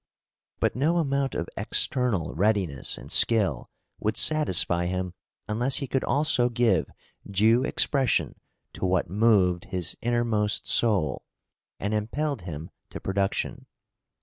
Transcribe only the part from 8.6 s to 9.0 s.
to